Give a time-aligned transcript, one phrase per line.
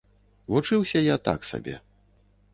[0.53, 1.79] Вучыўся я так сабе.